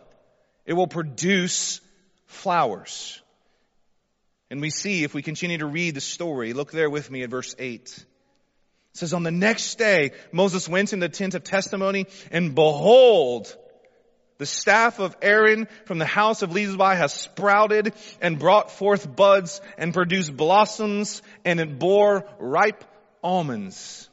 [0.67, 1.81] It will produce
[2.27, 3.23] flowers.
[4.51, 7.31] And we see, if we continue to read the story, look there with me at
[7.31, 7.83] verse 8.
[7.83, 8.07] It
[8.93, 13.55] says, on the next day, Moses went in the tent of testimony, and behold,
[14.39, 19.61] the staff of Aaron from the house of Levi has sprouted and brought forth buds
[19.79, 22.85] and produced blossoms, and it bore ripe
[23.23, 24.09] almonds.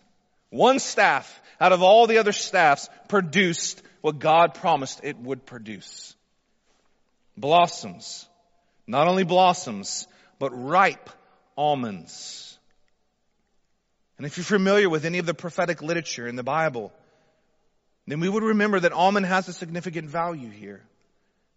[0.50, 6.13] One staff out of all the other staffs produced what God promised it would produce
[7.38, 8.28] blossoms.
[8.88, 10.08] Not only blossoms,
[10.40, 11.10] but ripe
[11.58, 12.58] almonds.
[14.18, 16.92] And if you're familiar with any of the prophetic literature in the Bible,
[18.08, 20.82] then we would remember that almond has a significant value here.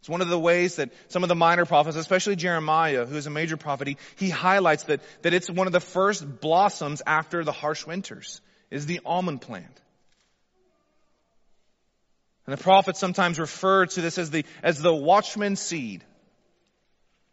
[0.01, 3.27] It's one of the ways that some of the minor prophets, especially Jeremiah, who is
[3.27, 7.43] a major prophet, he, he highlights that, that it's one of the first blossoms after
[7.43, 9.81] the harsh winters is the almond plant.
[12.47, 16.05] And the prophets sometimes refer to this as the, as the watchman seed.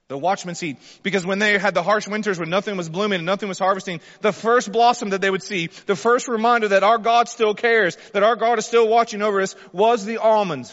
[0.08, 0.78] The watchman seed.
[1.04, 4.02] Because when they had the harsh winters when nothing was blooming and nothing was harvesting,
[4.22, 7.96] the first blossom that they would see, the first reminder that our God still cares,
[8.14, 10.72] that our God is still watching over us, was the almond.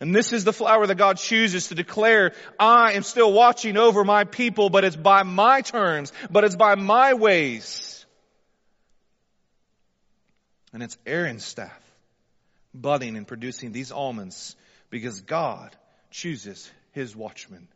[0.00, 4.04] And this is the flower that God chooses to declare, I am still watching over
[4.04, 8.04] my people, but it's by my terms, but it's by my ways.
[10.72, 11.85] And it's Aaron's staff
[12.80, 14.56] budding and producing these almonds
[14.90, 15.74] because God
[16.10, 17.68] chooses his watchman.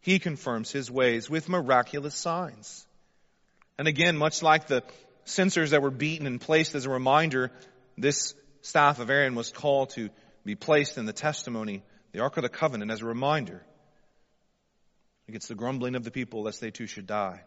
[0.00, 2.86] He confirms his ways with miraculous signs.
[3.78, 4.82] And again, much like the
[5.24, 7.50] censers that were beaten and placed as a reminder,
[7.98, 10.10] this staff of Aaron was called to
[10.44, 13.62] be placed in the testimony, the Ark of the Covenant, as a reminder
[15.28, 17.40] against the grumbling of the people, lest they too should die.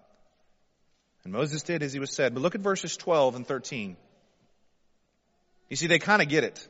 [1.23, 2.33] And Moses did as he was said.
[2.33, 3.97] But look at verses 12 and 13.
[5.73, 6.67] You see, they kind of get it.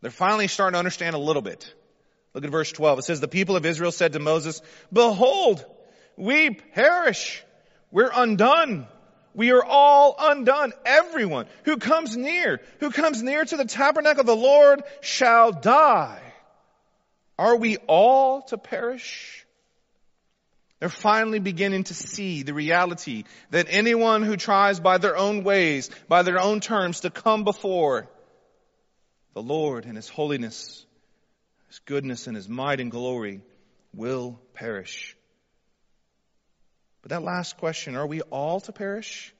[0.00, 1.74] They're finally starting to understand a little bit.
[2.32, 3.00] Look at verse 12.
[3.00, 5.62] It says, The people of Israel said to Moses, Behold,
[6.16, 7.44] we perish.
[7.90, 8.86] We're undone.
[9.34, 10.72] We are all undone.
[10.86, 16.22] Everyone who comes near, who comes near to the tabernacle of the Lord shall die.
[17.38, 19.41] Are we all to perish?
[20.82, 25.88] They're finally beginning to see the reality that anyone who tries by their own ways,
[26.08, 28.10] by their own terms to come before
[29.32, 30.84] the Lord and His holiness,
[31.68, 33.42] His goodness and His might and glory
[33.94, 35.16] will perish.
[37.02, 39.32] But that last question, are we all to perish?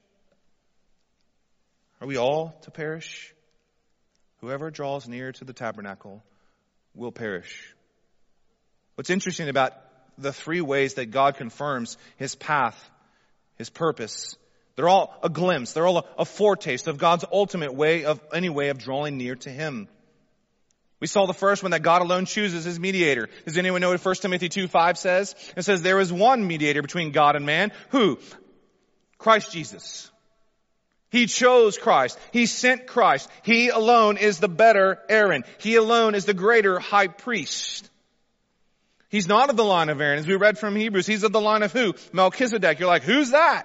[2.01, 3.35] Are we all to perish?
[4.43, 6.23] Whoever draws near to the tabernacle
[6.95, 7.75] will perish.
[8.95, 9.73] What's interesting about
[10.19, 12.79] the three ways that God confirms His path,
[13.57, 14.37] His purpose,
[14.77, 18.49] they're all a glimpse, they're all a, a foretaste of God's ultimate way of, any
[18.49, 19.89] way of drawing near to Him.
[21.03, 23.29] We saw the first one that God alone chooses his mediator.
[23.45, 25.35] Does anyone know what 1 Timothy 2 5 says?
[25.57, 27.73] It says there is one mediator between God and man.
[27.89, 28.21] Who?
[29.19, 30.13] Christ Jesus.
[31.11, 32.21] He chose Christ.
[32.33, 33.29] He sent Christ.
[33.43, 35.43] He alone is the better Aaron.
[35.59, 37.91] He alone is the greater high priest.
[39.13, 40.19] He's not of the line of Aaron.
[40.19, 41.95] As we read from Hebrews, he's of the line of who?
[42.15, 42.79] Melchizedek.
[42.79, 43.65] You're like, who's that?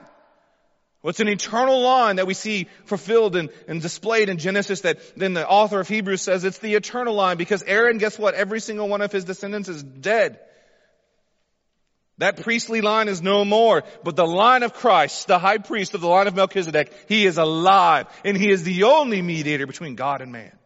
[1.00, 5.34] What's an eternal line that we see fulfilled and, and, displayed in Genesis that then
[5.34, 8.34] the author of Hebrews says it's the eternal line because Aaron, guess what?
[8.34, 10.38] Every single one of his descendants is dead.
[12.18, 16.02] That priestly line is no more, but the line of Christ, the high priest of
[16.02, 20.22] the line of Melchizedek, he is alive and he is the only mediator between God
[20.22, 20.57] and man.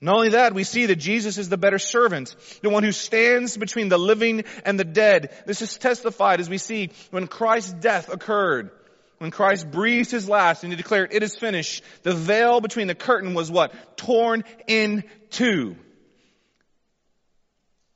[0.00, 3.56] Not only that, we see that Jesus is the better servant, the one who stands
[3.56, 5.30] between the living and the dead.
[5.44, 8.70] This is testified as we see when Christ's death occurred.
[9.18, 12.94] When Christ breathed his last and he declared, it is finished, the veil between the
[12.94, 13.96] curtain was what?
[13.96, 15.74] Torn in two.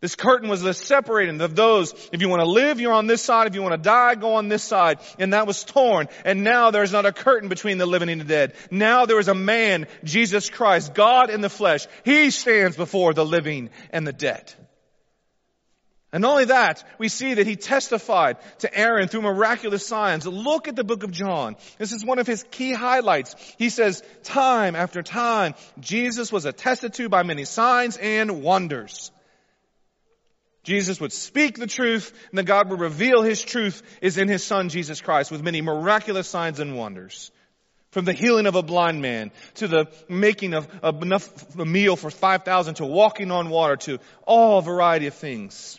[0.03, 1.95] This curtain was the separating of those.
[2.13, 3.47] If you want to live, you're on this side.
[3.47, 4.99] If you want to die, go on this side.
[5.17, 6.09] And that was torn.
[6.25, 8.55] And now there's not a curtain between the living and the dead.
[8.69, 11.87] Now there is a man, Jesus Christ, God in the flesh.
[12.05, 14.53] He stands before the living and the dead.
[16.13, 20.27] And not only that, we see that he testified to Aaron through miraculous signs.
[20.27, 21.55] Look at the book of John.
[21.79, 23.37] This is one of his key highlights.
[23.57, 29.13] He says, time after time, Jesus was attested to by many signs and wonders.
[30.63, 34.45] Jesus would speak the truth and that God would reveal His truth is in His
[34.45, 37.31] Son Jesus Christ with many miraculous signs and wonders.
[37.91, 41.97] From the healing of a blind man to the making of, of enough a meal
[41.97, 45.79] for 5,000 to walking on water to all variety of things.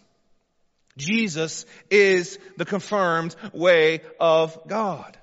[0.95, 5.17] Jesus is the confirmed way of God.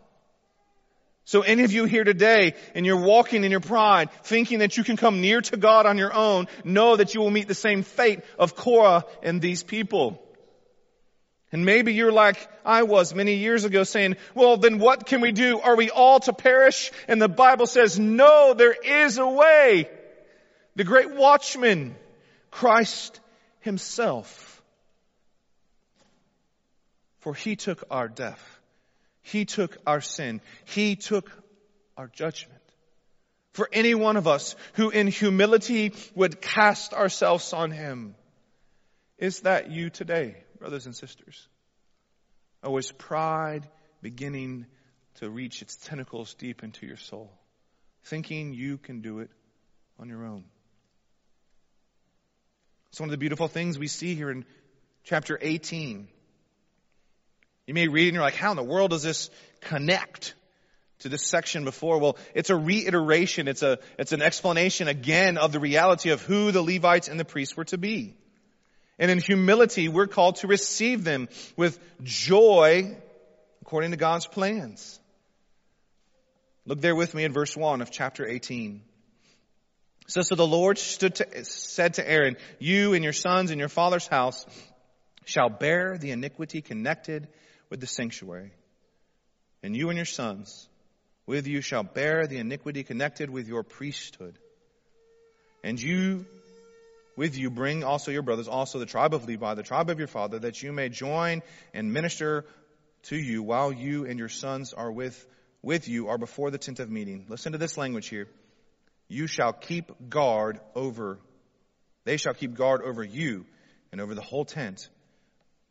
[1.25, 4.85] So any of you here today and you're walking in your pride, thinking that you
[4.85, 7.83] can come near to God on your own, know that you will meet the same
[7.83, 10.21] fate of Korah and these people.
[11.53, 15.33] And maybe you're like I was many years ago saying, well, then what can we
[15.33, 15.61] do?
[15.61, 16.93] Are we all to perish?
[17.09, 19.89] And the Bible says, no, there is a way.
[20.77, 21.97] The great watchman,
[22.51, 23.21] Christ
[23.61, 24.63] himself.
[27.19, 28.60] For he took our death
[29.23, 30.41] he took our sin.
[30.65, 31.31] He took
[31.97, 32.61] our judgment.
[33.53, 38.15] For any one of us who in humility would cast ourselves on Him.
[39.19, 41.49] Is that you today, brothers and sisters?
[42.63, 43.69] Or is pride
[44.01, 44.67] beginning
[45.17, 47.31] to reach its tentacles deep into your soul?
[48.05, 49.31] Thinking you can do it
[49.99, 50.45] on your own.
[52.91, 54.45] It's one of the beautiful things we see here in
[55.05, 56.09] chapter 18
[57.71, 60.35] You may read and you're like, how in the world does this connect
[60.99, 62.01] to this section before?
[62.01, 63.47] Well, it's a reiteration.
[63.47, 67.25] It's a, it's an explanation again of the reality of who the Levites and the
[67.25, 68.17] priests were to be.
[68.99, 72.97] And in humility, we're called to receive them with joy
[73.63, 74.99] according to God's plans.
[76.67, 78.83] Look there with me in verse 1 of chapter 18.
[80.07, 83.61] It says, So the Lord stood to, said to Aaron, You and your sons and
[83.61, 84.45] your father's house
[85.25, 87.29] shall bear the iniquity connected
[87.71, 88.53] with the sanctuary.
[89.63, 90.69] And you and your sons
[91.27, 94.39] with you shall bear the iniquity connected with your priesthood.
[95.63, 96.27] And you
[97.17, 100.09] with you bring also your brothers, also the tribe of Levi, the tribe of your
[100.09, 101.43] father, that you may join
[101.75, 102.47] and minister
[103.05, 105.27] to you while you and your sons are with,
[105.63, 107.27] with you are before the tent of meeting.
[107.29, 108.27] Listen to this language here.
[109.09, 111.19] You shall keep guard over,
[112.05, 113.45] they shall keep guard over you
[113.93, 114.89] and over the whole tent,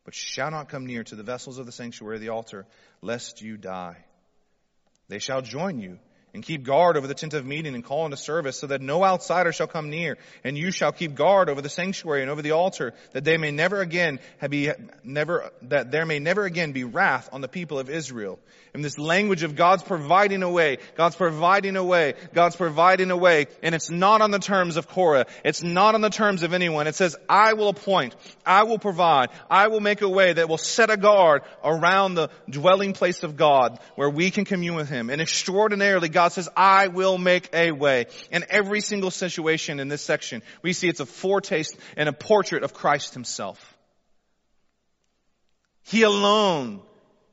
[0.04, 2.66] but shall not come near to the vessels of the sanctuary, of the altar,
[3.02, 3.98] lest you die.
[5.08, 6.00] They shall join you
[6.34, 9.04] and keep guard over the tent of meeting and call into service so that no
[9.04, 10.18] outsider shall come near.
[10.44, 13.52] And you shall keep guard over the sanctuary and over the altar that they may
[13.52, 14.20] never again
[14.50, 14.72] be,
[15.04, 18.40] never, that there may never again be wrath on the people of Israel.
[18.74, 23.18] In this language of God's providing a way, God's providing a way, God's providing a
[23.18, 25.26] way, and it's not on the terms of Korah.
[25.44, 26.86] It's not on the terms of anyone.
[26.86, 28.16] It says, I will appoint,
[28.46, 32.30] I will provide, I will make a way that will set a guard around the
[32.48, 35.10] dwelling place of God where we can commune with Him.
[35.10, 38.08] And extraordinarily, says, I will make a way.
[38.32, 42.64] In every single situation in this section, we see it's a foretaste and a portrait
[42.64, 43.78] of Christ himself.
[45.84, 46.82] He alone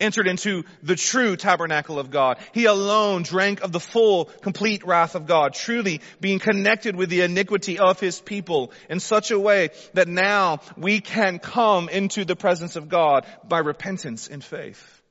[0.01, 2.39] entered into the true tabernacle of God.
[2.53, 7.23] He alone drank of the full, complete wrath of God, truly being connected with the
[7.23, 12.37] iniquity of his people in such a way that now we can come into the
[12.37, 15.03] presence of God by repentance and faith.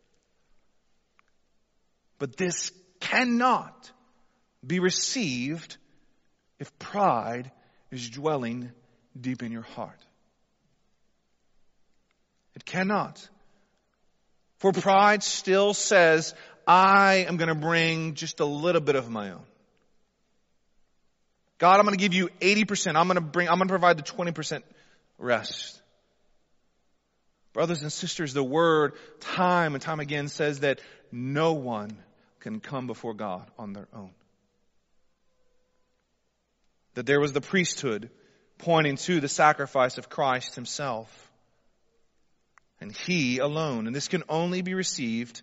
[2.18, 3.92] But this cannot
[4.66, 5.78] be received
[6.60, 7.52] if pride
[7.92, 8.72] is dwelling
[9.20, 10.00] deep in your heart.
[12.56, 13.28] It cannot.
[14.60, 16.34] For pride still says,
[16.66, 19.44] I am going to bring just a little bit of my own.
[21.58, 22.96] God, I'm going to give you 80%.
[22.96, 24.64] I'm going to bring, I'm going to provide the 20%
[25.18, 25.82] rest.
[27.54, 30.82] Brothers and sisters, the word time and time again says that
[31.12, 31.98] no one
[32.46, 34.12] can come before God on their own.
[36.94, 38.12] That there was the priesthood
[38.60, 41.10] pointing to the sacrifice of Christ himself.
[42.80, 43.88] And he alone.
[43.88, 45.42] And this can only be received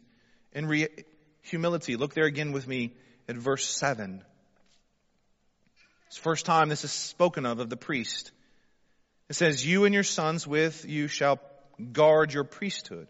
[0.53, 0.90] in re-
[1.40, 1.96] humility.
[1.96, 2.94] Look there again with me
[3.28, 4.22] at verse 7.
[6.07, 8.30] It's the first time this is spoken of, of the priest.
[9.28, 11.40] It says, You and your sons with you shall
[11.92, 13.09] guard your priesthood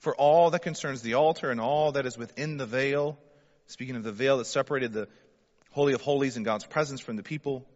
[0.00, 3.18] for all that concerns the altar and all that is within the veil.
[3.66, 5.08] Speaking of the veil that separated the
[5.72, 7.66] Holy of Holies and God's presence from the people.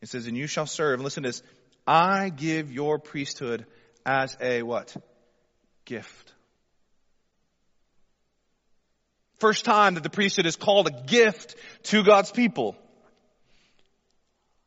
[0.00, 0.94] It says, and you shall serve.
[0.94, 1.42] And listen to this.
[1.86, 3.66] I give your priesthood
[4.04, 4.96] as a what?
[5.84, 6.32] Gift.
[9.38, 12.76] First time that the priesthood is called a gift to God's people.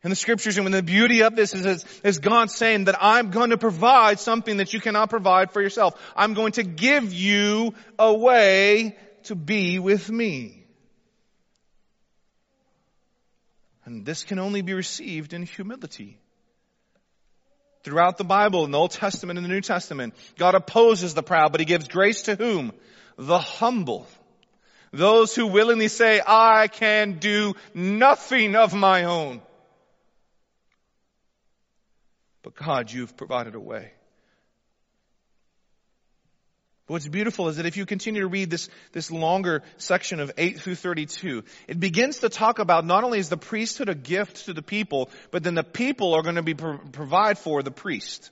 [0.04, 3.32] In the scriptures, and when the beauty of this is, is, God saying that I'm
[3.32, 5.98] going to provide something that you cannot provide for yourself.
[6.14, 10.66] I'm going to give you a way to be with me.
[13.86, 16.18] And this can only be received in humility.
[17.84, 21.54] Throughout the Bible, in the Old Testament and the New Testament, God opposes the proud,
[21.54, 22.74] but He gives grace to whom?
[23.18, 24.06] The humble.
[24.92, 29.42] Those who willingly say, I can do nothing of my own.
[32.56, 33.92] But God, you've provided a way.
[36.86, 40.32] But what's beautiful is that if you continue to read this, this longer section of
[40.38, 44.46] 8 through 32, it begins to talk about not only is the priesthood a gift
[44.46, 47.72] to the people, but then the people are going to be pro- provide for the
[47.72, 48.32] priest.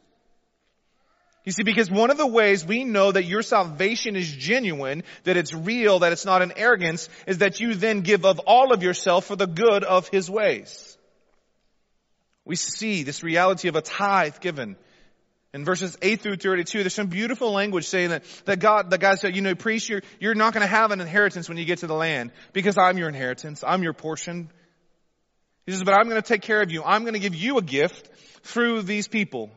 [1.45, 5.38] You see, because one of the ways we know that your salvation is genuine, that
[5.38, 8.84] it's real, that it's not an arrogance, is that you then give of all of
[8.84, 10.90] yourself for the good of His ways.
[12.45, 14.75] We see this reality of a tithe given
[15.53, 19.19] in verses 8 through 32, there's some beautiful language saying that, that God, the God
[19.19, 21.79] said, you know, priest, you're, you're not going to have an inheritance when you get
[21.79, 23.61] to the land because I'm your inheritance.
[23.65, 24.49] I'm your portion.
[25.65, 26.83] He says, but I'm going to take care of you.
[26.83, 28.09] I'm going to give you a gift
[28.43, 29.51] through these people.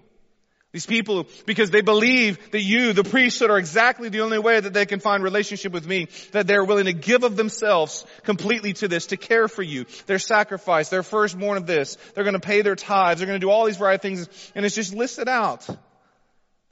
[0.75, 4.72] These people, because they believe that you, the priesthood, are exactly the only way that
[4.72, 8.89] they can find relationship with me, that they're willing to give of themselves completely to
[8.89, 11.97] this, to care for you, their sacrifice, their firstborn of this.
[12.14, 13.20] They're going to pay their tithes.
[13.20, 14.29] They're going to do all these right things.
[14.57, 15.64] And it's just listed out.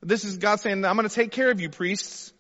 [0.03, 2.32] This is God saying, I'm going to take care of you, priests.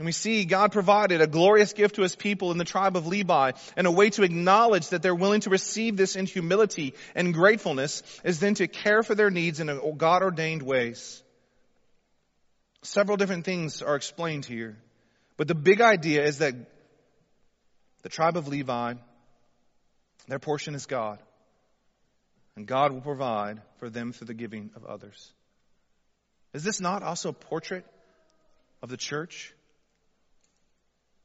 [0.00, 3.06] And we see God provided a glorious gift to his people in the tribe of
[3.06, 7.34] Levi and a way to acknowledge that they're willing to receive this in humility and
[7.34, 9.66] gratefulness is then to care for their needs in
[9.98, 11.22] God ordained ways.
[12.80, 14.78] Several different things are explained here.
[15.36, 16.54] But the big idea is that
[18.00, 18.94] the tribe of Levi,
[20.28, 21.18] their portion is God.
[22.56, 25.30] And God will provide for them through the giving of others.
[26.54, 27.84] Is this not also a portrait
[28.82, 29.52] of the church?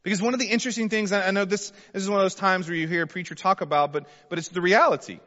[0.05, 2.67] Because one of the interesting things, I know this, this is one of those times
[2.67, 5.19] where you hear a preacher talk about, but, but it's the reality.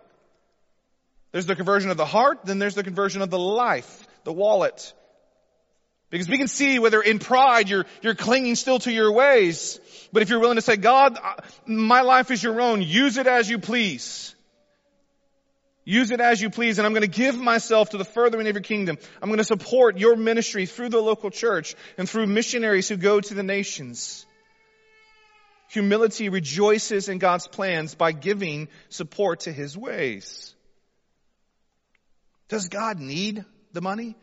[1.33, 4.95] There's the conversion of the heart, then there's the conversion of the life, the wallet.
[6.11, 9.81] Because we can see whether in pride you're, you're clinging still to your ways,
[10.13, 11.19] but if you're willing to say, God,
[11.67, 14.33] my life is your own, use it as you please.
[15.85, 18.55] Use it as you please, and I'm going to give myself to the furthering of
[18.55, 18.97] your kingdom.
[19.21, 23.21] I'm going to support your ministry through the local church and through missionaries who go
[23.21, 24.25] to the nations.
[25.69, 30.55] Humility rejoices in God's plans by giving support to His ways.
[32.49, 34.17] Does God need the money?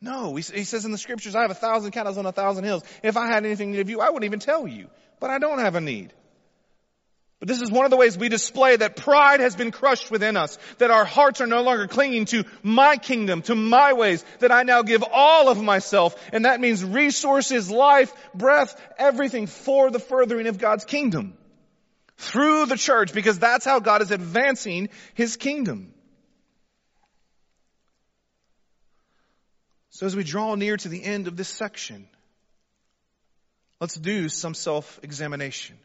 [0.00, 0.36] No.
[0.36, 2.82] He he says in the scriptures, I have a thousand cattle on a thousand hills.
[3.02, 4.88] If I had anything to give you, I wouldn't even tell you.
[5.20, 6.12] But I don't have a need.
[7.38, 10.36] But this is one of the ways we display that pride has been crushed within
[10.36, 14.50] us, that our hearts are no longer clinging to my kingdom, to my ways, that
[14.50, 20.00] I now give all of myself, and that means resources, life, breath, everything for the
[20.00, 21.34] furthering of God's kingdom.
[22.16, 25.94] Through the church, because that's how God is advancing His kingdom.
[29.90, 32.08] So as we draw near to the end of this section,
[33.80, 35.76] let's do some self-examination.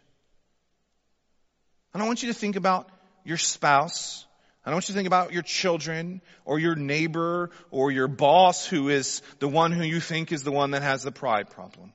[1.93, 2.89] I don't want you to think about
[3.23, 4.25] your spouse.
[4.65, 8.65] I don't want you to think about your children or your neighbor or your boss
[8.65, 11.93] who is the one who you think is the one that has the pride problem.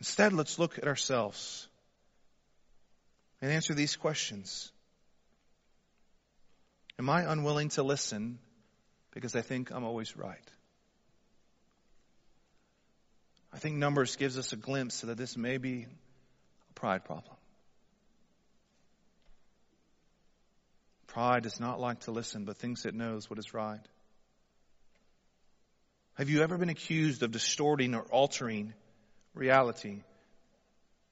[0.00, 1.68] Instead, let's look at ourselves
[3.40, 4.72] and answer these questions.
[6.98, 8.38] Am I unwilling to listen
[9.12, 10.50] because I think I'm always right?
[13.52, 15.86] I think Numbers gives us a glimpse that this may be
[16.70, 17.36] a pride problem.
[21.12, 23.86] Pride does not like to listen, but thinks it knows what is right.
[26.14, 28.72] Have you ever been accused of distorting or altering
[29.34, 30.00] reality,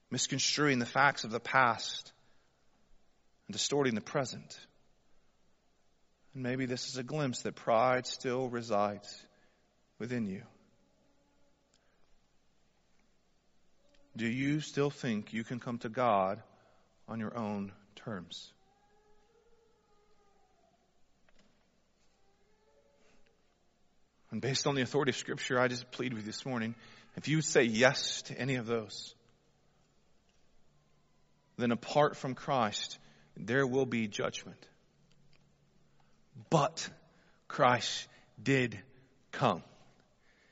[0.09, 2.11] misconstruing the facts of the past,
[3.47, 4.59] and distorting the present?
[6.33, 9.23] And maybe this is a glimpse that pride still resides
[9.99, 10.41] within you.
[14.17, 16.41] Do you still think you can come to God
[17.07, 18.51] on your own terms?
[24.31, 26.75] And based on the authority of Scripture, I just plead with you this morning
[27.17, 29.13] if you say yes to any of those,
[31.57, 32.97] then apart from Christ,
[33.35, 34.65] there will be judgment.
[36.49, 36.89] But
[37.47, 38.07] Christ
[38.41, 38.79] did
[39.31, 39.63] come.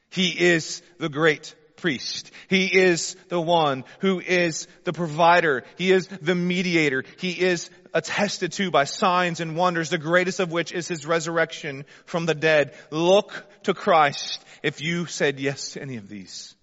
[0.09, 2.31] He is the great priest.
[2.47, 5.63] He is the one who is the provider.
[5.77, 7.03] He is the mediator.
[7.19, 11.85] He is attested to by signs and wonders, the greatest of which is his resurrection
[12.05, 12.73] from the dead.
[12.91, 16.55] Look to Christ if you said yes to any of these.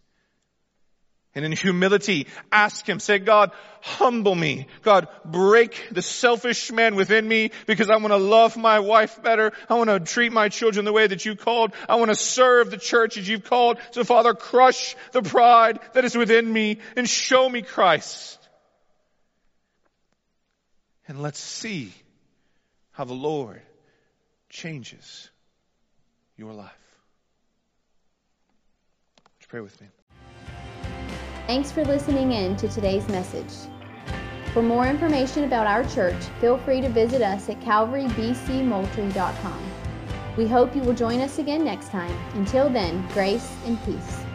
[1.36, 4.68] And in humility, ask Him, say, God, humble me.
[4.82, 9.52] God, break the selfish man within me because I want to love my wife better.
[9.68, 11.72] I want to treat my children the way that you called.
[11.90, 13.76] I want to serve the church as you've called.
[13.90, 18.38] So Father, crush the pride that is within me and show me Christ.
[21.06, 21.92] And let's see
[22.92, 23.60] how the Lord
[24.48, 25.28] changes
[26.38, 26.72] your life.
[29.22, 29.88] Would you pray with me?
[31.46, 33.52] Thanks for listening in to today's message.
[34.52, 39.70] For more information about our church, feel free to visit us at calvarybcmoultrie.com.
[40.36, 42.12] We hope you will join us again next time.
[42.34, 44.25] Until then, grace and peace.